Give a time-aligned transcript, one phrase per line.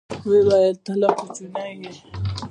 [0.27, 1.91] ويې ويل ته لا کوچنى يې.